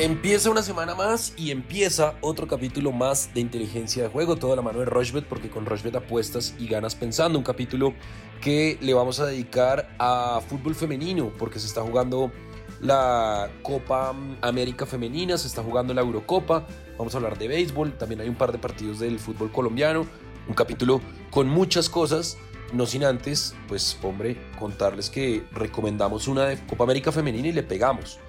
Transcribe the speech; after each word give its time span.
Empieza 0.00 0.48
una 0.48 0.62
semana 0.62 0.94
más 0.94 1.32
y 1.36 1.50
empieza 1.50 2.14
otro 2.20 2.46
capítulo 2.46 2.92
más 2.92 3.34
de 3.34 3.40
inteligencia 3.40 4.04
de 4.04 4.08
juego, 4.08 4.36
toda 4.36 4.54
la 4.54 4.62
mano 4.62 4.78
de 4.78 4.84
Rochbet, 4.84 5.24
porque 5.24 5.50
con 5.50 5.66
Rochbet 5.66 5.96
apuestas 5.96 6.54
y 6.56 6.68
ganas 6.68 6.94
pensando. 6.94 7.36
Un 7.36 7.44
capítulo 7.44 7.94
que 8.40 8.78
le 8.80 8.94
vamos 8.94 9.18
a 9.18 9.26
dedicar 9.26 9.92
a 9.98 10.40
fútbol 10.48 10.76
femenino, 10.76 11.32
porque 11.36 11.58
se 11.58 11.66
está 11.66 11.82
jugando 11.82 12.30
la 12.80 13.50
Copa 13.62 14.14
América 14.40 14.86
Femenina, 14.86 15.36
se 15.36 15.48
está 15.48 15.64
jugando 15.64 15.92
la 15.92 16.02
Eurocopa. 16.02 16.64
Vamos 16.96 17.12
a 17.14 17.16
hablar 17.16 17.36
de 17.36 17.48
béisbol, 17.48 17.98
también 17.98 18.20
hay 18.20 18.28
un 18.28 18.36
par 18.36 18.52
de 18.52 18.58
partidos 18.58 19.00
del 19.00 19.18
fútbol 19.18 19.50
colombiano. 19.50 20.06
Un 20.46 20.54
capítulo 20.54 21.00
con 21.32 21.48
muchas 21.48 21.88
cosas, 21.88 22.38
no 22.72 22.86
sin 22.86 23.02
antes, 23.02 23.56
pues 23.66 23.98
hombre, 24.04 24.40
contarles 24.60 25.10
que 25.10 25.42
recomendamos 25.50 26.28
una 26.28 26.44
de 26.44 26.64
Copa 26.66 26.84
América 26.84 27.10
Femenina 27.10 27.48
y 27.48 27.52
le 27.52 27.64
pegamos. 27.64 28.20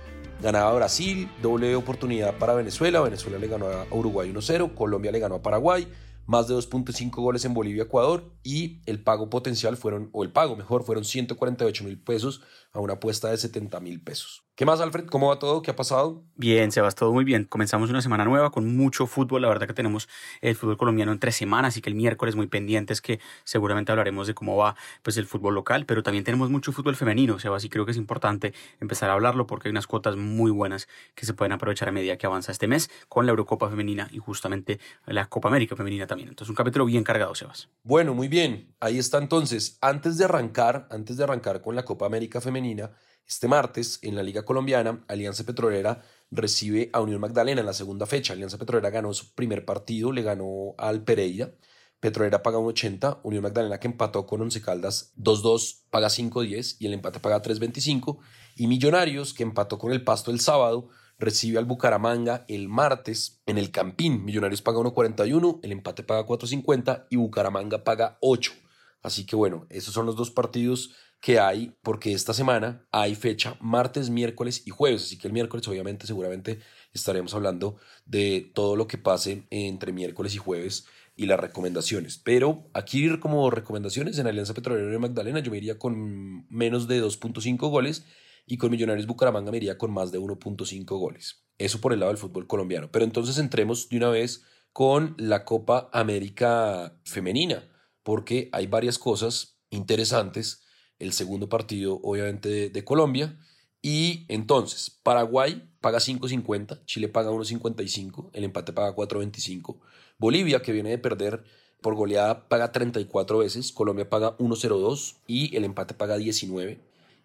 Ganaba 0.42 0.74
Brasil, 0.74 1.30
doble 1.42 1.76
oportunidad 1.76 2.38
para 2.38 2.54
Venezuela. 2.54 3.02
Venezuela 3.02 3.38
le 3.38 3.48
ganó 3.48 3.68
a 3.68 3.86
Uruguay 3.92 4.32
1-0, 4.32 4.74
Colombia 4.74 5.12
le 5.12 5.20
ganó 5.20 5.36
a 5.36 5.42
Paraguay, 5.42 5.86
más 6.26 6.48
de 6.48 6.56
2.5 6.56 7.12
goles 7.16 7.44
en 7.44 7.54
Bolivia, 7.54 7.84
Ecuador 7.84 8.32
y 8.42 8.82
el 8.86 9.04
pago 9.04 9.30
potencial 9.30 9.76
fueron, 9.76 10.10
o 10.14 10.24
el 10.24 10.32
pago 10.32 10.56
mejor, 10.56 10.84
fueron 10.84 11.04
148 11.04 11.84
mil 11.84 12.02
pesos 12.02 12.42
a 12.72 12.80
una 12.80 12.94
apuesta 12.94 13.30
de 13.30 13.38
70 13.38 13.82
mil 13.82 14.02
pesos. 14.02 14.49
¿Qué 14.60 14.66
más, 14.66 14.82
Alfred? 14.82 15.06
¿Cómo 15.06 15.30
va 15.30 15.40
todo? 15.40 15.62
¿Qué 15.62 15.72
ha 15.72 15.76
pasado? 15.78 16.22
Bien, 16.36 16.70
Sebas, 16.74 16.94
todo 16.94 17.14
muy 17.14 17.24
bien. 17.24 17.46
Comenzamos 17.46 17.90
una 17.92 18.02
semana 18.02 18.26
nueva 18.26 18.52
con 18.52 18.76
mucho 18.76 19.08
fútbol. 19.08 19.44
La 19.44 19.48
verdad 19.48 19.68
que 19.68 19.74
tenemos 19.74 20.10
el 20.42 20.54
fútbol 20.54 20.76
colombiano 20.76 21.14
en 21.14 21.20
tres 21.20 21.38
semanas 21.38 21.78
y 21.78 21.82
que 21.82 21.90
el 21.90 21.96
miércoles 21.96 22.36
muy 22.36 22.48
pendientes 22.48 23.00
que 23.00 23.22
seguramente 23.46 23.94
hablaremos 23.94 24.28
de 24.28 24.34
cómo 24.34 24.58
va 24.58 24.76
pues, 25.02 25.16
el 25.16 25.28
fútbol 25.28 25.56
local, 25.56 25.86
pero 25.86 26.04
también 26.04 26.26
tenemos 26.26 26.50
mucho 26.50 26.74
fútbol 26.74 26.98
femenino, 26.98 27.40
Sebas, 27.40 27.64
y 27.64 27.70
creo 27.70 27.86
que 27.86 27.92
es 27.92 27.98
importante 27.98 28.54
empezar 28.82 29.10
a 29.10 29.14
hablarlo 29.14 29.48
porque 29.48 29.70
hay 29.70 29.72
unas 29.72 29.88
cuotas 29.88 30.18
muy 30.18 30.52
buenas 30.52 30.90
que 31.16 31.26
se 31.26 31.34
pueden 31.34 31.54
aprovechar 31.54 31.88
a 31.88 31.94
medida 31.94 32.18
que 32.18 32.26
avanza 32.26 32.52
este 32.52 32.68
mes 32.68 32.92
con 33.08 33.26
la 33.26 33.30
Eurocopa 33.30 33.70
femenina 33.70 34.10
y 34.12 34.18
justamente 34.18 34.82
la 35.06 35.28
Copa 35.28 35.48
América 35.48 35.78
femenina 35.78 36.06
también. 36.06 36.28
Entonces, 36.28 36.50
un 36.50 36.58
capítulo 36.58 36.84
bien 36.84 37.06
cargado, 37.06 37.34
Sebas. 37.34 37.70
Bueno, 37.84 38.14
muy 38.14 38.28
bien. 38.28 38.76
Ahí 38.82 39.00
está 39.00 39.20
entonces. 39.20 39.78
Antes 39.80 40.18
de 40.18 40.26
arrancar, 40.26 40.86
antes 40.92 41.16
de 41.16 41.24
arrancar 41.24 41.62
con 41.62 41.78
la 41.78 41.86
Copa 41.86 42.06
América 42.06 42.42
femenina, 42.42 42.92
este 43.30 43.48
martes, 43.48 44.00
en 44.02 44.16
la 44.16 44.24
Liga 44.24 44.44
Colombiana, 44.44 45.06
Alianza 45.08 45.44
Petrolera 45.44 46.02
recibe 46.32 46.90
a 46.94 47.00
Unión 47.00 47.22
Magdalena 47.22 47.62
en 47.62 47.66
la 47.68 47.74
segunda 47.74 48.08
fecha. 48.08 48.34
Alianza 48.34 48.58
Petrolera 48.58 48.90
ganó 48.90 49.14
su 49.14 49.34
primer 49.36 49.66
partido, 49.66 50.12
le 50.12 50.24
ganó 50.24 50.74
al 50.80 51.04
Pereira. 51.04 51.52
Petrolera 52.00 52.42
paga 52.42 52.58
1.80, 52.58 53.20
Unión 53.22 53.44
Magdalena 53.44 53.80
que 53.80 53.88
empató 53.88 54.26
con 54.26 54.42
Once 54.42 54.60
Caldas 54.62 55.14
2-2 55.18 55.82
paga 55.92 56.08
5.10 56.08 56.78
y 56.80 56.88
el 56.88 56.94
empate 56.94 57.20
paga 57.20 57.42
3.25. 57.42 58.18
Y 58.56 58.66
Millonarios 58.66 59.36
que 59.36 59.44
empató 59.44 59.78
con 59.78 59.92
el 59.92 60.04
Pasto 60.04 60.32
el 60.32 60.40
sábado 60.40 60.90
recibe 61.20 61.60
al 61.60 61.66
Bucaramanga 61.66 62.46
el 62.48 62.68
martes 62.68 63.42
en 63.46 63.60
el 63.60 63.70
Campín. 63.70 64.26
Millonarios 64.26 64.64
paga 64.64 64.80
1.41, 64.80 65.60
el 65.62 65.72
empate 65.72 66.02
paga 66.02 66.26
4.50 66.26 67.06
y 67.12 67.18
Bucaramanga 67.18 67.84
paga 67.84 68.18
8. 68.22 68.54
Así 69.02 69.26
que 69.26 69.36
bueno, 69.36 69.68
esos 69.70 69.94
son 69.94 70.06
los 70.06 70.16
dos 70.16 70.32
partidos 70.32 70.92
que 71.20 71.40
hay, 71.40 71.76
porque 71.82 72.14
esta 72.14 72.34
semana 72.34 72.88
hay 72.92 73.16
fecha 73.16 73.58
martes, 73.60 74.10
miércoles 74.10 74.64
y 74.66 74.70
jueves, 74.70 75.04
así 75.04 75.18
que 75.18 75.28
el 75.28 75.34
miércoles 75.34 75.68
obviamente 75.68 76.08
seguramente 76.08 76.60
estaremos 76.94 77.34
hablando 77.34 77.78
de 78.06 78.52
todo 78.54 78.76
lo 78.76 78.88
que 78.88 78.98
pase 78.98 79.46
entre 79.50 79.92
miércoles 79.92 80.34
y 80.36 80.38
jueves 80.38 80.86
y 81.16 81.26
las 81.26 81.40
recomendaciones. 81.40 82.18
Pero 82.18 82.70
aquí 82.74 83.20
como 83.20 83.50
recomendaciones 83.52 84.18
en 84.18 84.28
Alianza 84.28 84.54
Petrolera 84.54 84.90
de 84.90 85.00
Magdalena 85.00 85.40
yo 85.42 85.52
me 85.52 85.58
iría 85.58 85.78
con 85.78 86.48
menos 86.50 86.88
de 86.88 87.04
2.5 87.04 87.70
goles 87.70 88.06
y 88.46 88.58
con 88.58 88.72
Millonarios 88.72 89.06
Bucaramanga 89.06 89.52
me 89.52 89.58
iría 89.58 89.78
con 89.78 89.92
más 89.92 90.12
de 90.12 90.20
1.5 90.20 90.86
goles. 90.86 91.44
Eso 91.58 91.82
por 91.82 91.92
el 91.92 92.00
lado 92.00 92.14
del 92.14 92.18
fútbol 92.18 92.48
colombiano. 92.48 92.90
Pero 92.92 93.04
entonces 93.04 93.38
entremos 93.38 93.90
de 93.90 93.98
una 93.98 94.10
vez 94.10 94.46
con 94.72 95.16
la 95.18 95.44
Copa 95.44 95.90
América 95.92 96.98
Femenina, 97.04 97.64
porque 98.02 98.50
hay 98.54 98.68
varias 98.68 98.98
cosas 98.98 99.60
interesantes 99.70 100.64
el 101.00 101.14
segundo 101.14 101.50
partido 101.50 102.00
obviamente 102.04 102.70
de, 102.70 102.84
Colombia. 102.84 103.38
Y 103.82 104.26
entonces, 104.28 104.90
Paraguay 105.04 105.70
paga 105.80 106.00
5.50, 106.00 106.86
Chile 106.86 107.08
paga 107.08 107.32
1.55, 107.32 108.30
el 108.34 108.44
empate 108.44 108.74
paga 108.74 108.96
4.25. 108.96 109.78
Bolivia, 110.18 110.62
que 110.62 110.74
viene 110.74 110.90
de 110.90 110.98
perder 110.98 111.44
por 111.82 111.96
goleada, 111.96 112.48
paga 112.50 112.72
34 112.74 113.38
veces, 113.38 113.72
Colombia 113.72 114.10
paga 114.10 114.38
1.02 114.38 115.16
y 115.28 115.56
el 115.56 115.64
empate 115.64 115.94
paga 115.94 116.18
19. 116.18 116.80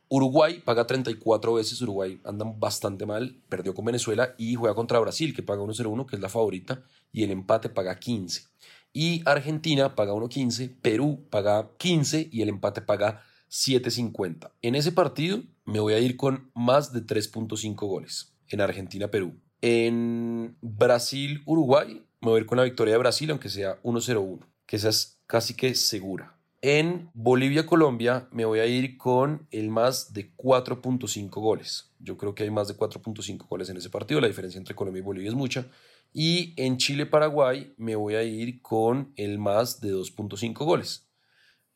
Uruguay 0.09 0.63
paga 0.65 0.87
34 0.87 1.55
veces, 1.55 1.81
Uruguay 1.83 2.21
anda 2.25 2.45
bastante 2.57 3.05
mal, 3.07 3.43
perdió 3.49 3.75
con 3.75 3.85
Venezuela 3.85 4.35
y 4.39 4.55
juega 4.55 4.75
contra 4.75 5.01
Brasil, 5.01 5.35
que 5.35 5.43
paga 5.43 5.63
1.01, 5.63 6.07
que 6.07 6.17
es 6.17 6.23
la 6.23 6.29
favorita, 6.29 6.85
y 7.11 7.25
el 7.25 7.31
empate 7.31 7.69
paga 7.69 7.99
15. 7.99 8.43
Y 8.93 9.23
Argentina 9.25 9.97
paga 9.97 10.13
1.15, 10.13 10.77
Perú 10.81 11.25
paga 11.31 11.71
15 11.79 12.29
y 12.31 12.43
el 12.43 12.49
empate 12.49 12.81
paga 12.81 13.23
7.50. 13.51 14.51
En 14.63 14.75
ese 14.75 14.93
partido 14.93 15.43
me 15.65 15.81
voy 15.81 15.95
a 15.95 15.99
ir 15.99 16.17
con 16.17 16.51
más 16.55 16.93
de 16.93 17.01
3.5 17.01 17.75
goles 17.87 18.35
en 18.49 18.61
Argentina-Perú. 18.61 19.35
En 19.61 20.57
Brasil-Uruguay 20.61 22.03
me 22.21 22.31
voy 22.31 22.39
a 22.39 22.41
ir 22.41 22.47
con 22.47 22.59
la 22.59 22.65
victoria 22.65 22.95
de 22.95 22.99
Brasil, 22.99 23.31
aunque 23.31 23.49
sea 23.49 23.81
1-0-1, 23.83 24.41
que 24.67 24.77
esa 24.77 24.89
es 24.89 25.19
casi 25.27 25.55
que 25.55 25.75
segura. 25.75 26.37
En 26.67 27.11
Bolivia-Colombia 27.13 28.27
me 28.33 28.47
voy 28.47 28.61
a 28.61 28.67
ir 28.67 28.97
con 28.97 29.47
el 29.51 29.69
más 29.69 30.15
de 30.15 30.35
4.5 30.35 31.29
goles. 31.29 31.93
Yo 31.99 32.17
creo 32.17 32.35
que 32.35 32.45
hay 32.45 32.51
más 32.51 32.69
de 32.69 32.75
4.5 32.75 33.47
goles 33.47 33.69
en 33.69 33.77
ese 33.77 33.91
partido. 33.91 34.19
La 34.21 34.29
diferencia 34.29 34.59
entre 34.59 34.75
Colombia 34.75 35.01
y 35.01 35.03
Bolivia 35.03 35.29
es 35.29 35.35
mucha. 35.35 35.67
Y 36.15 36.55
en 36.57 36.79
Chile-Paraguay 36.79 37.75
me 37.77 37.97
voy 37.97 38.15
a 38.15 38.23
ir 38.23 38.63
con 38.63 39.13
el 39.17 39.39
más 39.39 39.83
de 39.83 39.93
2.5 39.93 40.65
goles. 40.65 41.07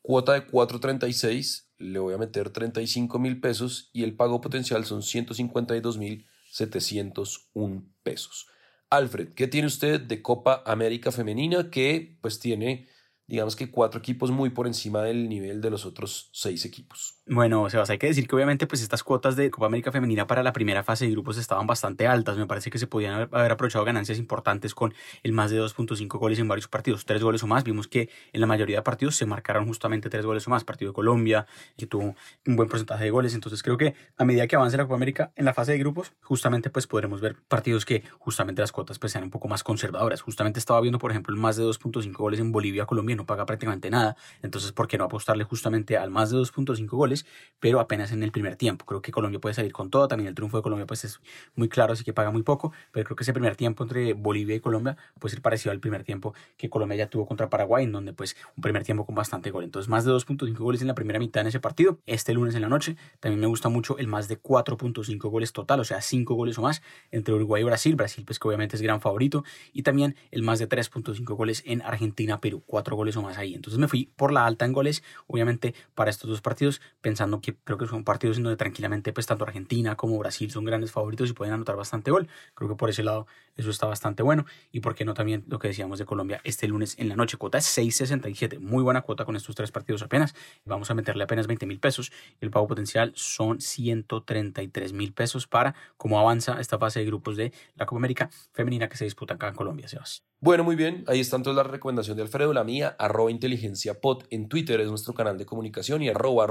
Cuota 0.09 0.33
de 0.33 0.47
4.36 0.47 1.67
le 1.77 1.99
voy 1.99 2.15
a 2.15 2.17
meter 2.17 2.49
35 2.49 3.19
mil 3.19 3.43
pesos 3.43 3.91
y 3.93 4.05
el 4.05 4.17
pago 4.17 4.41
potencial 4.41 4.87
son 4.87 5.03
152 5.03 5.99
mil 5.99 6.27
701 6.51 7.85
pesos. 8.03 8.47
Alfred, 8.89 9.35
¿qué 9.35 9.49
tiene 9.49 9.67
usted 9.67 10.01
de 10.01 10.23
Copa 10.23 10.63
América 10.65 11.13
Femenina 11.13 11.69
que 11.69 12.17
pues 12.23 12.41
tiene 12.41 12.89
digamos 13.27 13.55
que 13.55 13.71
cuatro 13.71 14.01
equipos 14.01 14.31
muy 14.31 14.49
por 14.49 14.67
encima 14.67 15.03
del 15.03 15.29
nivel 15.29 15.61
de 15.61 15.69
los 15.69 15.85
otros 15.85 16.31
seis 16.33 16.65
equipos. 16.65 17.18
Bueno, 17.31 17.69
Sebas, 17.69 17.91
hay 17.91 17.99
que 17.99 18.07
decir 18.07 18.27
que 18.27 18.35
obviamente 18.35 18.67
pues 18.67 18.81
estas 18.81 19.03
cuotas 19.03 19.37
de 19.37 19.51
Copa 19.51 19.67
América 19.67 19.93
Femenina 19.93 20.27
para 20.27 20.43
la 20.43 20.55
primera 20.55 20.83
fase 20.83 21.05
de 21.05 21.11
grupos 21.11 21.37
estaban 21.37 21.67
bastante 21.67 22.07
altas. 22.07 22.39
Me 22.39 22.47
parece 22.47 22.71
que 22.71 22.79
se 22.79 22.87
podían 22.87 23.29
haber 23.31 23.53
aprovechado 23.53 23.85
ganancias 23.85 24.17
importantes 24.17 24.75
con 24.75 24.95
el 25.23 25.33
más 25.35 25.51
de 25.51 25.61
2.5 25.61 26.19
goles 26.19 26.39
en 26.39 26.49
varios 26.49 26.69
partidos, 26.69 27.05
tres 27.05 27.23
goles 27.23 27.43
o 27.43 27.47
más. 27.47 27.65
Vimos 27.65 27.87
que 27.87 28.09
en 28.33 28.41
la 28.41 28.47
mayoría 28.47 28.77
de 28.77 28.83
partidos 28.83 29.15
se 29.15 29.27
marcaron 29.27 29.67
justamente 29.67 30.09
tres 30.09 30.25
goles 30.25 30.47
o 30.47 30.51
más. 30.51 30.65
Partido 30.65 30.93
de 30.93 30.95
Colombia, 30.95 31.47
que 31.77 31.87
tuvo 31.87 32.15
un 32.47 32.57
buen 32.57 32.67
porcentaje 32.67 33.05
de 33.05 33.11
goles. 33.11 33.35
Entonces 33.35 33.63
creo 33.63 33.77
que 33.77 33.95
a 34.17 34.25
medida 34.25 34.47
que 34.47 34.57
avance 34.57 34.79
la 34.79 34.85
Copa 34.85 34.95
América 34.95 35.31
en 35.37 35.45
la 35.45 35.53
fase 35.53 35.73
de 35.73 35.79
grupos, 35.79 36.15
justamente 36.23 36.71
pues 36.71 36.87
podremos 36.87 37.21
ver 37.21 37.37
partidos 37.47 37.85
que 37.85 38.05
justamente 38.19 38.63
las 38.63 38.73
cuotas 38.73 38.99
pues 38.99 39.13
sean 39.13 39.25
un 39.25 39.31
poco 39.31 39.49
más 39.49 39.63
conservadoras. 39.63 40.23
Justamente 40.23 40.61
estaba 40.61 40.81
viendo, 40.81 40.99
por 40.99 41.11
ejemplo, 41.11 41.35
el 41.35 41.41
más 41.41 41.57
de 41.57 41.65
2.5 41.65 42.17
goles 42.17 42.41
en 42.41 42.53
Bolivia, 42.53 42.87
Colombia 42.87 43.17
no 43.17 43.27
paga 43.27 43.45
prácticamente 43.45 43.91
nada. 43.91 44.17
Entonces, 44.41 44.73
¿por 44.73 44.89
qué 44.89 44.97
no 44.97 45.05
apostarle 45.05 45.45
justamente 45.45 45.99
al 45.99 46.11
más 46.11 46.31
de 46.31 46.39
2.5 46.39 46.97
goles, 46.97 47.18
pero 47.61 47.81
apenas 47.81 48.13
en 48.13 48.23
el 48.23 48.33
primer 48.33 48.57
tiempo? 48.57 48.85
Creo 48.85 49.03
que 49.03 49.11
Colombia 49.13 49.41
puede 49.41 49.55
salir 49.55 49.73
con 49.73 49.91
todo. 49.91 50.09
También 50.09 50.29
el 50.29 50.35
triunfo 50.35 50.57
de 50.59 50.63
Colombia 50.63 50.87
pues 50.87 51.05
es 51.05 51.21
muy 51.55 51.69
claro, 51.69 51.93
así 51.93 52.05
que 52.05 52.13
paga 52.13 52.31
muy 52.31 52.43
poco. 52.43 52.73
Pero 52.93 53.05
creo 53.05 53.17
que 53.17 53.25
ese 53.25 53.33
primer 53.33 53.57
tiempo 53.57 53.83
entre 53.83 54.13
Bolivia 54.15 54.55
y 54.57 54.61
Colombia 54.61 54.97
puede 55.19 55.33
ser 55.33 55.43
parecido 55.43 55.73
al 55.73 55.81
primer 55.81 56.05
tiempo 56.05 56.35
que 56.57 56.71
Colombia 56.71 56.99
ya 56.99 57.11
tuvo 57.11 57.27
contra 57.27 57.49
Paraguay, 57.51 57.85
en 57.85 57.93
donde 57.93 58.13
pues 58.13 58.37
un 58.57 58.63
primer 58.63 58.85
tiempo 58.85 59.05
con 59.05 59.15
bastante 59.15 59.51
gol. 59.51 59.65
Entonces, 59.65 59.89
más 59.89 60.05
de 60.05 60.13
2.5 60.13 60.57
goles 60.57 60.81
en 60.81 60.89
la 60.89 60.95
primera 60.95 61.19
mitad 61.19 61.41
en 61.41 61.49
ese 61.49 61.61
partido. 61.61 61.99
Este 62.07 62.33
lunes 62.33 62.55
en 62.55 62.63
la 62.63 62.69
noche 62.69 62.97
también 63.21 63.41
me 63.41 63.47
gusta 63.47 63.69
mucho 63.69 63.99
el 63.99 64.07
más 64.07 64.29
de 64.29 64.41
4.5 64.41 65.31
goles 65.31 65.53
total, 65.53 65.81
o 65.81 65.85
sea, 65.85 66.01
5 66.01 66.35
goles 66.35 66.59
o 66.59 66.63
más 66.63 66.83
entre 67.11 67.35
Uruguay 67.35 67.63
y 67.63 67.65
Brasil. 67.65 67.97
Brasil, 67.97 68.25
pues 68.25 68.39
que 68.39 68.49
obviamente 68.49 68.77
es 68.77 68.83
gran 68.83 69.01
favorito. 69.01 69.45
Y 69.73 69.83
también 69.83 70.17
el 70.31 70.43
más 70.43 70.59
de 70.59 70.69
3.5 70.69 71.25
goles 71.35 71.63
en 71.67 71.83
Argentina-Perú, 71.83 72.63
4 72.67 72.97
goles 72.97 73.17
o 73.17 73.23
más 73.23 73.39
ahí. 73.39 73.55
Entonces 73.55 73.79
me 73.79 73.89
fui 73.89 74.11
por 74.17 74.33
la 74.33 74.47
alta 74.47 74.65
en 74.65 74.73
goles, 74.73 75.03
obviamente 75.27 75.75
para 75.95 76.11
estos 76.11 76.29
dos 76.31 76.41
partidos, 76.41 76.81
pensando 77.09 77.41
que 77.41 77.57
creo 77.57 77.79
que 77.79 77.87
son 77.87 78.05
partidos 78.05 78.37
en 78.37 78.43
donde 78.43 78.59
tranquilamente 78.59 79.15
pues 79.15 79.25
tanto 79.25 79.43
Argentina 79.45 79.97
como 79.97 80.19
Brasil 80.19 80.51
son 80.51 80.67
grandes 80.67 80.93
favoritos 80.93 81.31
y 81.31 81.33
pueden 81.33 81.55
anotar 81.55 81.75
bastante 81.75 82.11
gol. 82.11 82.29
Creo 82.53 82.69
que 82.69 82.77
por 82.77 82.91
ese 82.91 83.03
lado 83.03 83.27
eso 83.57 83.71
está 83.71 83.87
bastante 83.87 84.23
bueno. 84.23 84.45
Y 84.73 84.81
por 84.81 84.95
qué 84.95 85.07
no 85.07 85.15
también 85.15 85.43
lo 85.49 85.59
que 85.59 85.69
decíamos 85.69 85.99
de 85.99 86.05
Colombia 86.05 86.43
este 86.45 86.69
lunes 86.69 86.97
en 86.99 87.09
la 87.09 87.17
noche. 87.17 87.39
Cuota 87.39 87.57
es 87.57 87.79
6.67, 87.79 88.61
muy 88.61 88.83
buena 88.83 89.01
cuota 89.01 89.25
con 89.25 89.37
estos 89.37 89.55
tres 89.57 89.71
partidos 89.71 90.03
apenas. 90.03 90.35
Vamos 90.67 90.91
a 90.91 90.95
meterle 90.95 91.25
apenas 91.25 91.47
20 91.47 91.65
mil 91.65 91.81
pesos. 91.81 92.13
El 92.43 92.51
pago 92.51 92.69
potencial 92.69 93.13
son 93.15 93.59
133 93.59 94.93
mil 94.93 95.15
pesos 95.15 95.47
para 95.47 95.75
cómo 95.97 96.21
avanza 96.21 96.61
esta 96.61 96.79
fase 96.79 97.01
de 97.01 97.07
grupos 97.07 97.39
de 97.39 97.55
la 97.77 97.87
Copa 97.87 98.01
América 98.01 98.29
femenina 98.53 98.91
que 98.91 98.99
se 98.99 99.05
disputa 99.05 99.35
acá 99.35 99.49
en 99.49 99.55
Colombia, 99.55 99.89
Sebas. 99.89 100.25
Bueno, 100.41 100.63
muy 100.63 100.77
bien. 100.77 101.03
Ahí 101.09 101.19
están 101.19 101.43
todas 101.43 101.57
las 101.57 101.67
recomendaciones 101.67 102.17
de 102.17 102.23
Alfredo, 102.23 102.53
la 102.53 102.63
mía, 102.63 102.95
arroba 103.01 103.29
inteligencia 103.33 104.01
pod 104.01 104.23
en 104.31 104.49
Twitter, 104.49 104.81
es 104.81 104.89
nuestro 104.89 105.13
canal 105.13 105.37
de 105.37 105.45
comunicación 105.45 106.01
y 106.01 106.11
arroba 106.11 106.47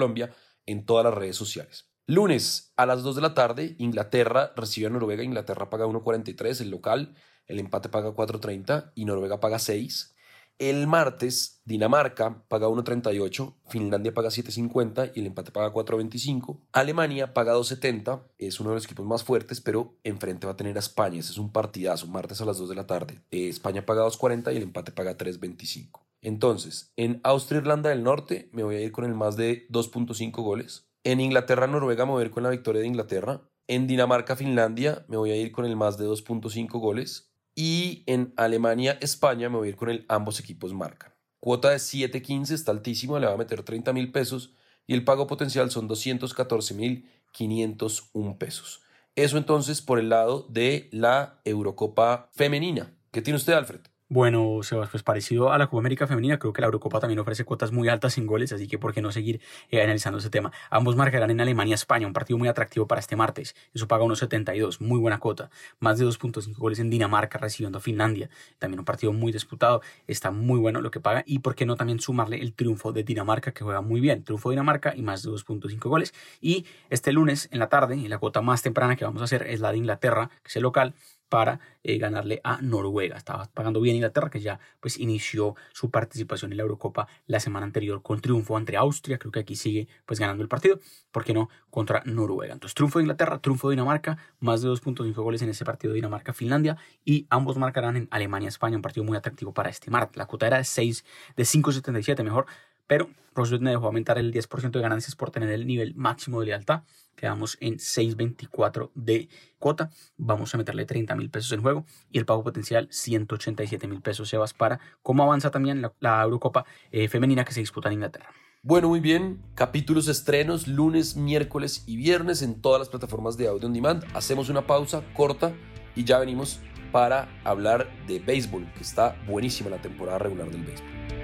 Colombia 0.00 0.34
en 0.66 0.86
todas 0.86 1.04
las 1.04 1.14
redes 1.14 1.36
sociales. 1.36 1.90
Lunes 2.06 2.72
a 2.76 2.86
las 2.86 3.02
2 3.02 3.16
de 3.16 3.22
la 3.22 3.34
tarde, 3.34 3.76
Inglaterra 3.78 4.52
recibe 4.56 4.86
a 4.86 4.90
Noruega. 4.90 5.22
Inglaterra 5.22 5.68
paga 5.68 5.86
1.43, 5.86 6.62
el 6.62 6.70
local. 6.70 7.14
El 7.46 7.58
empate 7.58 7.88
paga 7.88 8.10
4.30 8.10 8.92
y 8.94 9.04
Noruega 9.04 9.40
paga 9.40 9.58
6. 9.58 10.14
El 10.58 10.86
martes, 10.86 11.62
Dinamarca 11.64 12.44
paga 12.48 12.68
1.38, 12.68 13.54
Finlandia 13.68 14.12
paga 14.12 14.28
7.50 14.28 15.12
y 15.14 15.20
el 15.20 15.26
empate 15.26 15.52
paga 15.52 15.72
4.25. 15.72 16.60
Alemania 16.72 17.32
paga 17.32 17.54
2.70, 17.54 18.22
es 18.38 18.60
uno 18.60 18.70
de 18.70 18.76
los 18.76 18.84
equipos 18.84 19.06
más 19.06 19.24
fuertes, 19.24 19.60
pero 19.60 19.94
enfrente 20.04 20.46
va 20.46 20.52
a 20.52 20.56
tener 20.56 20.76
a 20.76 20.80
España. 20.80 21.18
Ese 21.18 21.32
es 21.32 21.38
un 21.38 21.50
partidazo, 21.50 22.06
martes 22.08 22.40
a 22.40 22.44
las 22.44 22.58
2 22.58 22.68
de 22.68 22.74
la 22.74 22.86
tarde. 22.86 23.22
Eh, 23.30 23.48
España 23.48 23.86
paga 23.86 24.04
2.40 24.04 24.52
y 24.52 24.56
el 24.58 24.64
empate 24.64 24.92
paga 24.92 25.16
3.25. 25.16 26.09
Entonces, 26.22 26.92
en 26.96 27.20
Austria-Irlanda 27.24 27.90
del 27.90 28.02
Norte 28.02 28.50
me 28.52 28.62
voy 28.62 28.76
a 28.76 28.80
ir 28.80 28.92
con 28.92 29.04
el 29.04 29.14
más 29.14 29.36
de 29.36 29.66
2.5 29.68 30.42
goles. 30.42 30.90
En 31.02 31.20
Inglaterra-Noruega 31.20 32.04
me 32.04 32.12
voy 32.12 32.22
a 32.22 32.26
ir 32.26 32.30
con 32.30 32.42
la 32.42 32.50
victoria 32.50 32.82
de 32.82 32.86
Inglaterra. 32.86 33.42
En 33.66 33.86
Dinamarca-Finlandia 33.86 35.04
me 35.08 35.16
voy 35.16 35.30
a 35.30 35.36
ir 35.36 35.52
con 35.52 35.64
el 35.64 35.76
más 35.76 35.96
de 35.96 36.06
2.5 36.06 36.78
goles. 36.78 37.32
Y 37.54 38.04
en 38.06 38.34
Alemania, 38.36 38.98
España, 39.00 39.48
me 39.48 39.56
voy 39.56 39.68
a 39.68 39.70
ir 39.70 39.76
con 39.76 39.90
el 39.90 40.04
ambos 40.08 40.40
equipos 40.40 40.74
marcan. 40.74 41.14
Cuota 41.40 41.70
de 41.70 41.76
7.15 41.76 42.50
está 42.50 42.70
altísimo, 42.70 43.18
le 43.18 43.26
va 43.26 43.32
a 43.32 43.38
meter 43.38 43.62
30 43.62 43.92
mil 43.94 44.12
pesos 44.12 44.54
y 44.86 44.92
el 44.92 45.04
pago 45.04 45.26
potencial 45.26 45.70
son 45.70 45.88
214 45.88 46.74
mil 46.74 47.08
501 47.32 48.38
pesos. 48.38 48.82
Eso 49.16 49.38
entonces 49.38 49.80
por 49.80 49.98
el 49.98 50.10
lado 50.10 50.46
de 50.50 50.88
la 50.92 51.40
Eurocopa 51.44 52.28
femenina. 52.32 52.94
¿Qué 53.10 53.22
tiene 53.22 53.38
usted, 53.38 53.54
Alfred? 53.54 53.80
Bueno, 54.12 54.58
Sebas, 54.64 54.90
pues 54.90 55.04
parecido 55.04 55.52
a 55.52 55.58
la 55.58 55.68
Copa 55.68 55.78
América 55.78 56.04
Femenina, 56.04 56.36
creo 56.36 56.52
que 56.52 56.60
la 56.60 56.66
Eurocopa 56.66 56.98
también 56.98 57.20
ofrece 57.20 57.44
cuotas 57.44 57.70
muy 57.70 57.88
altas 57.88 58.14
sin 58.14 58.26
goles, 58.26 58.52
así 58.52 58.66
que 58.66 58.76
por 58.76 58.92
qué 58.92 59.00
no 59.00 59.12
seguir 59.12 59.40
eh, 59.70 59.80
analizando 59.80 60.18
ese 60.18 60.30
tema. 60.30 60.50
Ambos 60.68 60.96
marcarán 60.96 61.30
en 61.30 61.40
Alemania-España, 61.40 62.08
un 62.08 62.12
partido 62.12 62.36
muy 62.36 62.48
atractivo 62.48 62.88
para 62.88 62.98
este 62.98 63.14
martes. 63.14 63.54
Eso 63.72 63.86
paga 63.86 64.02
unos 64.02 64.18
72, 64.18 64.80
muy 64.80 64.98
buena 64.98 65.20
cuota. 65.20 65.48
Más 65.78 65.96
de 66.00 66.06
2.5 66.06 66.56
goles 66.56 66.80
en 66.80 66.90
Dinamarca 66.90 67.38
recibiendo 67.38 67.78
a 67.78 67.80
Finlandia. 67.80 68.28
También 68.58 68.80
un 68.80 68.84
partido 68.84 69.12
muy 69.12 69.30
disputado, 69.30 69.80
está 70.08 70.32
muy 70.32 70.58
bueno 70.58 70.80
lo 70.80 70.90
que 70.90 70.98
paga. 70.98 71.22
Y 71.24 71.38
por 71.38 71.54
qué 71.54 71.64
no 71.64 71.76
también 71.76 72.00
sumarle 72.00 72.40
el 72.40 72.52
triunfo 72.52 72.92
de 72.92 73.04
Dinamarca, 73.04 73.52
que 73.52 73.62
juega 73.62 73.80
muy 73.80 74.00
bien. 74.00 74.24
Triunfo 74.24 74.48
de 74.48 74.54
Dinamarca 74.54 74.92
y 74.92 75.02
más 75.02 75.22
de 75.22 75.30
2.5 75.30 75.88
goles. 75.88 76.14
Y 76.40 76.66
este 76.88 77.12
lunes 77.12 77.48
en 77.52 77.60
la 77.60 77.68
tarde, 77.68 77.96
la 78.08 78.18
cuota 78.18 78.40
más 78.40 78.60
temprana 78.60 78.96
que 78.96 79.04
vamos 79.04 79.22
a 79.22 79.26
hacer 79.26 79.46
es 79.46 79.60
la 79.60 79.70
de 79.70 79.78
Inglaterra, 79.78 80.30
que 80.42 80.48
es 80.48 80.56
el 80.56 80.64
local 80.64 80.94
para 81.30 81.60
eh, 81.82 81.96
ganarle 81.96 82.42
a 82.44 82.60
Noruega. 82.60 83.16
Estaba 83.16 83.48
pagando 83.54 83.80
bien 83.80 83.96
Inglaterra, 83.96 84.28
que 84.28 84.40
ya 84.40 84.60
pues 84.80 84.98
inició 84.98 85.54
su 85.72 85.90
participación 85.90 86.50
en 86.50 86.58
la 86.58 86.64
Eurocopa 86.64 87.08
la 87.26 87.40
semana 87.40 87.64
anterior 87.64 88.02
con 88.02 88.20
triunfo 88.20 88.58
ante 88.58 88.76
Austria. 88.76 89.16
Creo 89.18 89.32
que 89.32 89.40
aquí 89.40 89.56
sigue 89.56 89.88
pues 90.04 90.20
ganando 90.20 90.42
el 90.42 90.48
partido. 90.48 90.78
¿Por 91.10 91.24
qué 91.24 91.32
no? 91.32 91.48
Contra 91.70 92.02
Noruega. 92.04 92.52
Entonces, 92.52 92.74
triunfo 92.74 92.98
de 92.98 93.04
Inglaterra, 93.04 93.38
triunfo 93.38 93.68
de 93.68 93.76
Dinamarca, 93.76 94.18
más 94.40 94.60
de 94.60 94.68
2.5 94.68 95.14
goles 95.14 95.40
en 95.40 95.48
ese 95.48 95.64
partido 95.64 95.92
de 95.92 95.96
Dinamarca-Finlandia 95.96 96.76
y 97.04 97.26
ambos 97.30 97.56
marcarán 97.56 97.96
en 97.96 98.08
Alemania-España, 98.10 98.76
un 98.76 98.82
partido 98.82 99.04
muy 99.04 99.16
atractivo 99.16 99.54
para 99.54 99.70
este 99.70 99.90
martes. 99.90 100.16
La 100.16 100.26
cuota 100.26 100.48
era 100.48 100.58
de 100.58 100.64
6, 100.64 101.04
de 101.36 101.42
5.77 101.44 102.22
mejor, 102.24 102.46
pero 102.90 103.08
Rosbet 103.36 103.60
me 103.60 103.70
dejó 103.70 103.86
aumentar 103.86 104.18
el 104.18 104.32
10% 104.34 104.72
de 104.72 104.80
ganancias 104.80 105.14
por 105.14 105.30
tener 105.30 105.48
el 105.50 105.64
nivel 105.64 105.94
máximo 105.94 106.40
de 106.40 106.46
lealtad. 106.46 106.82
Quedamos 107.14 107.56
en 107.60 107.74
6.24 107.74 108.90
de 108.96 109.28
cuota. 109.60 109.90
Vamos 110.16 110.52
a 110.52 110.58
meterle 110.58 110.86
30 110.86 111.14
mil 111.14 111.30
pesos 111.30 111.52
en 111.52 111.62
juego 111.62 111.84
y 112.10 112.18
el 112.18 112.26
pago 112.26 112.42
potencial 112.42 112.88
187 112.90 113.86
mil 113.86 114.00
pesos. 114.00 114.28
Sebas 114.28 114.54
para 114.54 114.80
cómo 115.04 115.22
avanza 115.22 115.52
también 115.52 115.88
la, 116.00 116.20
Eurocopa 116.20 116.64
eh, 116.90 117.06
femenina 117.06 117.44
que 117.44 117.52
se 117.52 117.60
disputa 117.60 117.88
en 117.88 117.92
Inglaterra. 117.92 118.28
Bueno, 118.64 118.88
muy 118.88 118.98
bien. 118.98 119.40
Capítulos 119.54 120.08
estrenos 120.08 120.66
lunes, 120.66 121.14
miércoles 121.14 121.84
y 121.86 121.96
viernes 121.96 122.42
en 122.42 122.60
todas 122.60 122.80
las 122.80 122.88
plataformas 122.88 123.36
de 123.36 123.46
audio 123.46 123.68
on 123.68 123.72
demand. 123.72 124.04
Hacemos 124.14 124.48
una 124.48 124.66
pausa 124.66 125.04
corta 125.14 125.54
y 125.94 126.02
ya 126.02 126.18
venimos 126.18 126.58
para 126.90 127.28
hablar 127.44 127.88
de 128.08 128.18
béisbol, 128.18 128.66
que 128.72 128.82
está 128.82 129.16
buenísima 129.28 129.70
la 129.70 129.80
temporada 129.80 130.18
regular 130.18 130.50
del 130.50 130.64
béisbol. 130.64 131.19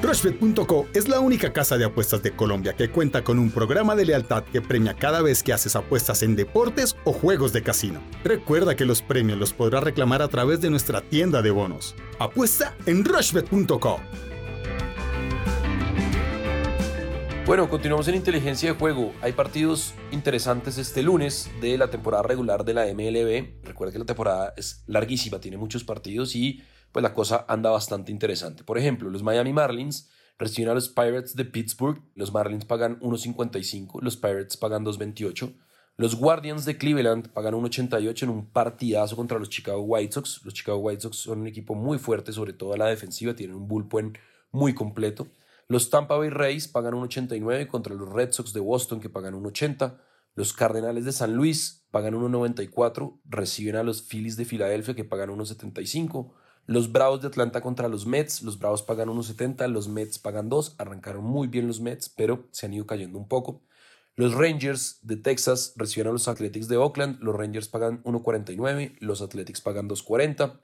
Rushbet.co 0.00 0.86
es 0.94 1.08
la 1.08 1.18
única 1.18 1.52
casa 1.52 1.76
de 1.76 1.84
apuestas 1.84 2.22
de 2.22 2.30
Colombia 2.30 2.74
que 2.74 2.88
cuenta 2.88 3.24
con 3.24 3.38
un 3.38 3.50
programa 3.50 3.96
de 3.96 4.06
lealtad 4.06 4.44
que 4.44 4.62
premia 4.62 4.94
cada 4.94 5.22
vez 5.22 5.42
que 5.42 5.52
haces 5.52 5.74
apuestas 5.74 6.22
en 6.22 6.36
deportes 6.36 6.96
o 7.04 7.12
juegos 7.12 7.52
de 7.52 7.64
casino. 7.64 8.00
Recuerda 8.22 8.76
que 8.76 8.84
los 8.84 9.02
premios 9.02 9.38
los 9.38 9.52
podrás 9.52 9.82
reclamar 9.82 10.22
a 10.22 10.28
través 10.28 10.60
de 10.60 10.70
nuestra 10.70 11.00
tienda 11.00 11.42
de 11.42 11.50
bonos. 11.50 11.96
Apuesta 12.20 12.76
en 12.86 13.04
Rushbet.co. 13.04 13.98
Bueno, 17.44 17.68
continuamos 17.68 18.06
en 18.08 18.14
inteligencia 18.14 18.72
de 18.72 18.78
juego. 18.78 19.12
Hay 19.20 19.32
partidos 19.32 19.94
interesantes 20.12 20.78
este 20.78 21.02
lunes 21.02 21.50
de 21.60 21.76
la 21.76 21.88
temporada 21.88 22.22
regular 22.22 22.64
de 22.64 22.74
la 22.74 22.84
MLB. 22.84 23.64
Recuerda 23.64 23.92
que 23.92 23.98
la 23.98 24.04
temporada 24.04 24.52
es 24.56 24.84
larguísima, 24.86 25.40
tiene 25.40 25.56
muchos 25.56 25.82
partidos 25.82 26.36
y 26.36 26.62
pues 26.92 27.02
la 27.02 27.14
cosa 27.14 27.44
anda 27.48 27.70
bastante 27.70 28.12
interesante. 28.12 28.64
Por 28.64 28.78
ejemplo, 28.78 29.10
los 29.10 29.22
Miami 29.22 29.52
Marlins 29.52 30.10
reciben 30.38 30.70
a 30.70 30.74
los 30.74 30.88
Pirates 30.88 31.34
de 31.34 31.44
Pittsburgh, 31.44 32.02
los 32.14 32.32
Marlins 32.32 32.64
pagan 32.64 32.98
1.55, 33.00 34.00
los 34.02 34.16
Pirates 34.16 34.56
pagan 34.56 34.84
2.28, 34.84 35.54
los 36.00 36.14
Guardians 36.14 36.64
de 36.64 36.78
Cleveland 36.78 37.32
pagan 37.32 37.54
1.88 37.54 38.22
en 38.22 38.28
un 38.28 38.46
partidazo 38.46 39.16
contra 39.16 39.36
los 39.40 39.48
Chicago 39.48 39.80
White 39.80 40.12
Sox. 40.12 40.44
Los 40.44 40.54
Chicago 40.54 40.78
White 40.78 41.00
Sox 41.00 41.16
son 41.16 41.40
un 41.40 41.48
equipo 41.48 41.74
muy 41.74 41.98
fuerte, 41.98 42.32
sobre 42.32 42.52
todo 42.52 42.72
a 42.72 42.76
la 42.76 42.86
defensiva, 42.86 43.34
tienen 43.34 43.56
un 43.56 43.66
bullpen 43.66 44.16
muy 44.52 44.74
completo. 44.74 45.26
Los 45.66 45.90
Tampa 45.90 46.16
Bay 46.16 46.30
Rays 46.30 46.68
pagan 46.68 46.94
1.89 46.94 47.66
contra 47.66 47.96
los 47.96 48.08
Red 48.08 48.30
Sox 48.30 48.52
de 48.52 48.60
Boston 48.60 49.00
que 49.00 49.10
pagan 49.10 49.34
1.80. 49.34 49.98
Los 50.36 50.52
Cardenales 50.52 51.04
de 51.04 51.10
San 51.10 51.34
Luis 51.34 51.84
pagan 51.90 52.14
1.94, 52.14 53.20
reciben 53.24 53.74
a 53.74 53.82
los 53.82 54.02
Phillies 54.02 54.36
de 54.36 54.44
Filadelfia 54.44 54.94
que 54.94 55.04
pagan 55.04 55.30
1.75. 55.30 56.32
Los 56.68 56.92
Bravos 56.92 57.22
de 57.22 57.28
Atlanta 57.28 57.62
contra 57.62 57.88
los 57.88 58.04
Mets, 58.04 58.42
los 58.42 58.58
Bravos 58.58 58.82
pagan 58.82 59.08
1.70, 59.08 59.68
los 59.68 59.88
Mets 59.88 60.18
pagan 60.18 60.50
2, 60.50 60.74
arrancaron 60.76 61.24
muy 61.24 61.48
bien 61.48 61.66
los 61.66 61.80
Mets, 61.80 62.10
pero 62.10 62.46
se 62.50 62.66
han 62.66 62.74
ido 62.74 62.86
cayendo 62.86 63.18
un 63.18 63.26
poco. 63.26 63.62
Los 64.16 64.34
Rangers 64.34 64.98
de 65.00 65.16
Texas 65.16 65.72
reciben 65.76 66.08
a 66.08 66.12
los 66.12 66.28
Athletics 66.28 66.68
de 66.68 66.76
Oakland, 66.76 67.22
los 67.22 67.34
Rangers 67.34 67.68
pagan 67.68 68.02
1.49, 68.02 68.98
los 69.00 69.22
Athletics 69.22 69.62
pagan 69.62 69.88
2.40. 69.88 70.60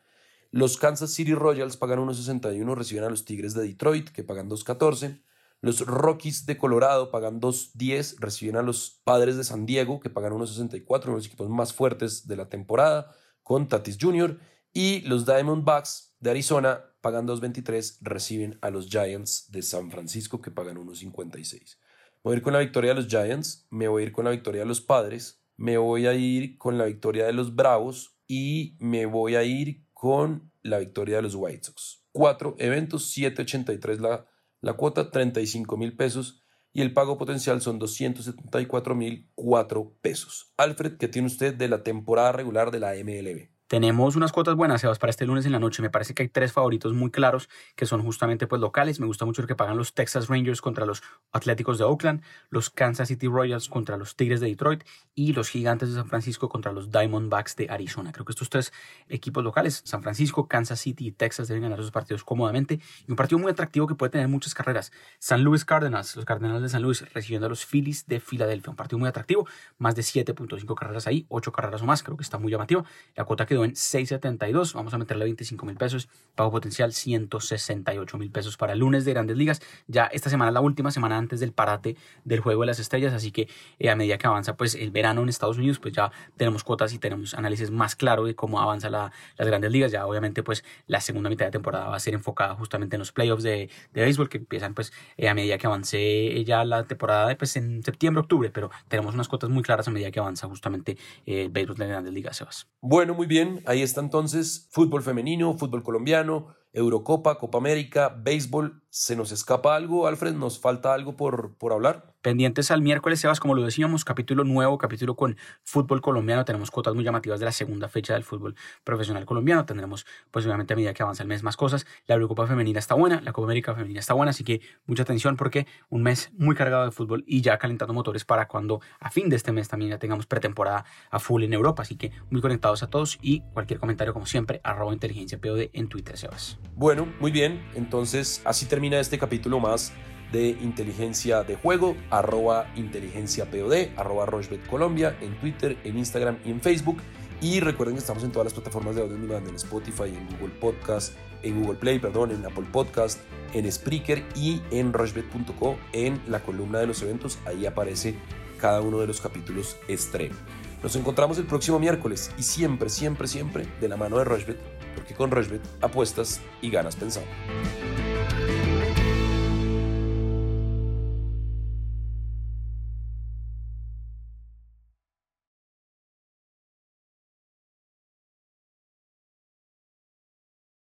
Los 0.51 0.77
Kansas 0.77 1.11
City 1.11 1.33
Royals 1.33 1.79
pagan 1.79 2.01
1.61, 2.01 2.75
reciben 2.75 3.05
a 3.05 3.09
los 3.09 3.25
Tigres 3.25 3.55
de 3.55 3.63
Detroit, 3.63 4.11
que 4.11 4.25
pagan 4.25 4.51
2.14. 4.51 5.23
Los 5.63 5.87
Rockies 5.87 6.45
de 6.45 6.59
Colorado 6.59 7.11
pagan 7.11 7.41
2.10, 7.41 8.17
reciben 8.19 8.57
a 8.57 8.63
los 8.63 9.01
Padres 9.05 9.39
de 9.39 9.45
San 9.45 9.65
Diego, 9.65 10.01
que 10.01 10.11
pagan 10.11 10.35
1.64, 10.35 11.05
uno 11.05 11.13
de 11.13 11.13
los 11.13 11.27
equipos 11.29 11.49
más 11.49 11.73
fuertes 11.73 12.27
de 12.27 12.37
la 12.37 12.51
temporada, 12.51 13.17
con 13.43 13.69
Tatis 13.69 13.97
Jr. 13.99 14.39
Y 14.77 15.03
los 15.03 15.25
Diamondbacks 15.25 16.17
de 16.19 16.31
Arizona 16.31 16.85
pagan 17.01 17.29
2.23, 17.29 17.99
reciben 18.01 18.59
a 18.61 18.71
los 18.71 18.89
Giants 18.89 19.53
de 19.53 19.63
San 19.63 19.93
Francisco 19.93 20.41
que 20.41 20.51
pagan 20.51 20.77
1.56. 20.79 21.77
Me 21.77 22.21
voy 22.25 22.35
a 22.35 22.37
ir 22.39 22.43
con 22.43 22.53
la 22.55 22.59
victoria 22.59 22.91
de 22.91 22.97
los 22.97 23.07
Giants, 23.07 23.69
me 23.71 23.87
voy 23.87 24.03
a 24.03 24.07
ir 24.07 24.13
con 24.13 24.25
la 24.25 24.33
victoria 24.33 24.63
de 24.63 24.67
los 24.67 24.81
Padres, 24.81 25.45
me 25.57 25.79
voy 25.79 26.09
a 26.09 26.15
ir 26.15 26.59
con 26.59 26.77
la 26.77 26.87
victoria 26.87 27.25
de 27.25 27.33
los 27.33 27.55
Bravos 27.55 28.19
y 28.27 28.77
me 28.81 29.07
voy 29.07 29.37
a 29.37 29.45
ir 29.45 29.85
con 29.93 30.51
la 30.63 30.81
victoria 30.81 31.17
de 31.17 31.23
los 31.23 31.37
White 31.37 31.63
Sox. 31.63 32.03
Cuatro 32.11 32.57
eventos, 32.59 33.17
7.83 33.17 33.99
la, 33.99 34.27
la 34.61 34.73
cuota, 34.73 35.13
35 35.13 35.77
mil 35.77 35.95
pesos 35.95 36.43
y 36.73 36.83
el 36.83 36.93
pago 36.93 37.17
potencial 37.17 37.61
son 37.61 37.79
274 37.79 38.97
mil 38.97 39.31
4 39.37 39.99
pesos. 40.03 40.53
Alfred, 40.57 40.97
¿qué 40.97 41.07
tiene 41.07 41.29
usted 41.29 41.55
de 41.55 41.69
la 41.69 41.85
temporada 41.85 42.33
regular 42.33 42.73
de 42.73 42.81
la 42.81 42.95
MLB? 42.95 43.54
Tenemos 43.67 44.15
unas 44.15 44.31
cuotas 44.31 44.57
buenas, 44.57 44.83
Sebas, 44.83 44.99
para 44.99 45.11
este 45.11 45.25
lunes 45.25 45.47
en 45.47 45.53
la 45.53 45.59
noche. 45.59 45.81
Me 45.81 45.89
parece 45.89 46.13
que 46.13 46.23
hay 46.23 46.29
tres 46.29 46.53
favoritos 46.53 46.93
muy 46.93 47.11
claros 47.11 47.49
que 47.77 47.87
son 47.87 48.03
justamente 48.03 48.47
pues 48.47 48.61
locales. 48.61 49.01
Me 49.01 49.07
gusta 49.07 49.25
mucho 49.25 49.41
el 49.41 49.49
que 49.49 49.55
pagan 49.55 49.79
los 49.79 49.95
Texas 49.95 50.29
Rangers 50.29 50.61
contra 50.61 50.85
los 50.85 51.03
Atléticos 51.33 51.79
de 51.79 51.85
Oakland, 51.85 52.23
los 52.51 52.69
Kansas 52.69 53.09
City 53.09 53.27
Royals 53.27 53.71
contra 53.71 53.97
los 53.97 54.17
Tigres 54.17 54.41
de 54.41 54.49
Detroit 54.49 54.85
y 55.15 55.33
los 55.33 55.49
Gigantes 55.49 55.89
de 55.89 55.95
San 55.95 56.09
Francisco 56.09 56.51
contra 56.51 56.73
los 56.73 56.91
Diamondbacks 56.91 57.57
de 57.57 57.69
Arizona. 57.71 58.13
Creo 58.13 58.27
que 58.27 58.33
estos 58.33 58.51
tres 58.51 58.71
equipos 59.09 59.43
locales, 59.43 59.81
San 59.87 60.03
Francisco, 60.03 60.47
Kansas 60.47 60.81
City 60.81 61.07
y 61.07 61.13
Texas, 61.13 61.49
deben 61.49 61.63
ganar 61.63 61.79
esos 61.79 61.91
partidos 61.91 62.23
cómodamente. 62.23 62.81
Y 63.07 63.11
un 63.11 63.17
partido 63.17 63.39
muy 63.39 63.51
atractivo 63.51 63.87
que 63.87 63.95
puede 63.95 64.11
tener 64.11 64.29
muchas 64.29 64.55
carreras. 64.55 64.93
San 65.19 65.43
Luis 65.43 65.65
Cardinals, 65.65 66.17
los 66.17 66.27
Cardinals 66.27 66.63
de 66.63 66.69
San 66.69 66.83
Luis 66.83 67.01
recibiendo 67.15 67.47
a 67.47 67.49
los 67.49 67.65
Phillies 67.65 68.07
de 68.07 68.21
Filadelfia. 68.21 68.71
Un 68.71 68.77
partido 68.77 68.99
muy 68.99 69.09
atractivo, 69.09 69.49
más 69.79 69.95
de 69.95 70.03
7.5 70.03 70.75
carreras 70.75 71.07
ahí, 71.07 71.25
8 71.31 71.51
carreras 71.51 71.81
o 71.81 71.87
más. 71.87 72.03
Creo 72.03 72.19
que 72.19 72.23
está 72.23 72.39
muy 72.39 72.53
llamativo. 72.53 72.85
La 73.15 73.25
cuota 73.25 73.47
que 73.47 73.54
quedó 73.55 73.65
en 73.65 73.75
6.72. 73.75 74.75
Vamos 74.75 74.95
a 74.95 74.99
meterle 74.99 75.25
25 75.25 75.65
mil 75.65 75.77
pesos. 75.77 76.09
Pago 76.35 76.51
potencial 76.51 76.93
168 76.93 78.19
mil 78.19 78.31
pesos 78.31 78.57
para 78.57 78.73
el 78.73 78.81
lunes 78.81 79.05
de 79.05 79.13
Grandes 79.13 79.37
Ligas. 79.37 79.63
Ya 79.87 80.07
esta 80.07 80.29
semana 80.29 80.51
es 80.51 80.55
la 80.55 80.61
última 80.61 80.91
semana 80.91 81.17
antes 81.17 81.39
del 81.39 81.53
parate 81.53 81.97
del 82.25 82.41
Juego 82.41 82.63
de 82.63 82.67
las 82.67 82.81
Estrellas, 82.81 83.13
así 83.15 83.31
que 83.31 83.49
eh, 83.79 83.91
a 83.91 83.95
medida 83.95 84.19
que 84.19 84.27
avanza 84.27 84.57
pues 84.57 84.75
el 84.75 84.91
verano 84.91 85.23
en 85.23 85.29
Estados 85.29 85.59
Unidos, 85.59 85.79
pues 85.79 85.95
ya 85.95 86.11
tenemos 86.37 86.65
cuotas 86.65 86.93
y 86.93 86.99
tenemos 86.99 87.35
análisis 87.35 87.71
más 87.71 87.95
claro 87.95 88.25
de 88.25 88.35
cómo 88.35 88.61
avanza 88.61 88.91
la, 88.91 89.13
las 89.39 89.47
Grandes 89.47 89.71
Ligas. 89.71 89.93
Ya 89.93 90.05
obviamente 90.05 90.43
pues 90.43 90.65
la 90.89 91.01
segunda 91.01 91.31
mitad 91.31 91.45
de 91.45 91.53
temporada 91.53 91.89
va 91.89 91.97
a 91.97 92.01
ser 92.01 92.15
enfocada 92.15 92.57
justamente 92.57 92.97
en 92.97 92.99
los 92.99 93.13
playoffs 93.13 93.45
de, 93.45 93.71
de 93.93 94.03
béisbol 94.03 94.29
que 94.29 94.39
empiezan 94.39 94.75
pues 94.75 94.93
eh, 95.17 95.29
a 95.29 95.35
medida 95.35 95.59
que 95.59 95.69
avance 95.69 96.45
ya 96.45 96.65
la 96.65 96.85
temporada 96.85 97.29
de, 97.29 97.37
pues 97.37 97.55
en 97.55 97.85
septiembre, 97.85 98.21
octubre, 98.21 98.51
pero 98.51 98.71
tenemos 98.89 99.15
unas 99.15 99.29
cuotas 99.29 99.51
muy 99.51 99.63
claras 99.63 99.87
a 99.87 99.93
medida 99.93 100.11
que 100.11 100.19
avanza 100.19 100.49
justamente 100.49 100.99
eh, 101.25 101.43
el 101.43 101.51
béisbol 101.51 101.77
de 101.77 101.87
Grandes 101.87 102.13
Ligas, 102.13 102.37
Sebas. 102.37 102.67
Bueno, 102.81 103.15
muy 103.15 103.27
bien, 103.27 103.44
ahí 103.67 103.83
está 103.83 104.01
entonces 104.01 104.69
fútbol 104.71 105.03
femenino, 105.03 105.57
fútbol 105.57 105.83
colombiano, 105.83 106.55
Eurocopa, 106.73 107.39
Copa 107.39 107.59
América, 107.59 108.09
béisbol. 108.09 108.84
¿Se 108.97 109.17
nos 109.17 109.33
escapa 109.33 109.75
algo, 109.75 110.07
Alfred? 110.07 110.35
¿Nos 110.35 110.61
falta 110.61 110.95
algo 110.95 111.17
por, 111.17 111.57
por 111.57 111.73
hablar? 111.73 112.15
Pendientes 112.23 112.71
al 112.71 112.81
miércoles, 112.81 113.21
Sebas, 113.21 113.41
como 113.41 113.57
lo 113.57 113.63
decíamos, 113.63 114.05
capítulo 114.05 114.45
nuevo, 114.45 114.79
capítulo 114.79 115.17
con 115.17 115.37
fútbol 115.65 116.01
colombiano. 116.01 116.45
Tenemos 116.45 116.71
cuotas 116.71 116.95
muy 116.95 117.03
llamativas 117.03 117.41
de 117.41 117.45
la 117.45 117.51
segunda 117.51 117.89
fecha 117.89 118.15
del 118.15 118.23
fútbol 118.23 118.55
profesional 118.85 119.27
colombiano. 119.27 119.67
Tendremos, 119.67 120.07
pues 120.31 120.47
obviamente, 120.47 120.73
a 120.73 120.77
medida 120.77 120.95
que 120.95 121.03
avanza 121.03 121.25
el 121.25 121.29
mes, 121.29 121.43
más 121.43 121.57
cosas. 121.57 121.87
La 122.07 122.15
Eurocopa 122.15 122.47
femenina 122.47 122.79
está 122.79 122.95
buena, 122.95 123.21
la 123.21 123.33
Copa 123.33 123.47
América 123.47 123.75
femenina 123.75 123.99
está 123.99 124.15
buena, 124.15 124.31
así 124.31 124.45
que 124.45 124.61
mucha 124.87 125.03
atención 125.03 125.37
porque 125.37 125.67
un 125.91 126.05
mes 126.05 126.31
muy 126.39 126.55
cargado 126.55 126.85
de 126.85 126.93
fútbol 126.93 127.25
y 127.27 127.43
ya 127.43 127.59
calentando 127.59 127.93
motores 127.95 128.25
para 128.25 128.47
cuando 128.47 128.81
a 129.01 129.11
fin 129.11 129.29
de 129.29 129.35
este 129.35 129.51
mes 129.51 129.69
también 129.69 129.91
ya 129.91 129.99
tengamos 129.99 130.27
pretemporada 130.27 130.85
a 131.11 131.19
full 131.19 131.43
en 131.43 131.53
Europa. 131.53 131.83
Así 131.83 131.97
que 131.97 132.13
muy 132.31 132.41
conectados 132.41 132.85
a 132.85 132.89
todos 132.89 133.19
y 133.21 133.41
cualquier 133.53 133.81
comentario, 133.81 134.15
como 134.15 134.27
siempre, 134.27 134.61
arroba 134.63 134.93
inteligencia 134.93 135.41
POD 135.41 135.71
en 135.73 135.89
Twitter, 135.89 136.17
Sebas. 136.17 136.61
Bueno, 136.77 137.13
muy 137.19 137.33
bien. 137.33 137.61
Entonces, 137.75 138.41
así 138.45 138.67
termina 138.67 138.84
este 138.93 139.19
capítulo 139.19 139.61
más 139.61 139.93
de 140.33 140.49
inteligencia 140.49 141.43
de 141.43 141.57
juego, 141.57 141.97
arroba 142.11 142.71
inteligencia 142.77 143.51
POD, 143.51 143.97
arroba 143.97 144.27
Rochebet 144.27 144.67
Colombia, 144.67 145.17
en 145.21 145.39
Twitter, 145.39 145.77
en 145.85 145.97
Instagram 145.97 146.39
y 146.45 146.51
en 146.51 146.61
Facebook. 146.61 146.99
Y 147.41 147.61
recuerden 147.61 147.97
que 147.97 148.01
estamos 148.01 148.25
en 148.25 148.33
todas 148.33 148.47
las 148.47 148.55
plataformas 148.55 148.97
de 148.97 149.03
audio 149.03 149.17
en 149.17 149.55
Spotify, 149.55 150.05
en 150.05 150.29
Google 150.37 150.55
Podcast, 150.61 151.15
en 151.43 151.63
Google 151.63 151.79
Play, 151.79 151.99
perdón, 151.99 152.31
en 152.31 152.45
Apple 152.45 152.67
Podcast, 152.73 153.21
en 153.53 153.71
Spreaker 153.71 154.25
y 154.35 154.61
en 154.71 154.93
rochebet.co 154.93 155.77
en 155.93 156.21
la 156.29 156.41
columna 156.41 156.79
de 156.79 156.87
los 156.87 157.03
eventos. 157.03 157.39
Ahí 157.47 157.67
aparece 157.67 158.15
cada 158.59 158.81
uno 158.81 158.99
de 158.99 159.07
los 159.07 159.21
capítulos 159.21 159.77
estreno. 159.89 160.37
Nos 160.83 160.97
encontramos 160.97 161.39
el 161.39 161.47
próximo 161.47 161.79
miércoles 161.79 162.31
y 162.37 162.43
siempre, 162.43 162.91
siempre, 162.91 163.27
siempre 163.27 163.67
de 163.81 163.89
la 163.89 163.97
mano 163.97 164.19
de 164.19 164.25
Rochebet, 164.25 164.59
porque 164.95 165.15
con 165.15 165.31
Rochebet 165.31 165.63
apuestas 165.81 166.41
y 166.61 166.71
ganas 166.71 166.97
pensando. 166.97 167.31